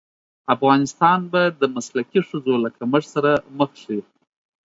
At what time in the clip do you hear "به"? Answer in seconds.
1.31-1.41